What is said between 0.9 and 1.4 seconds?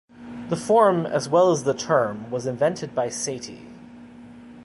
as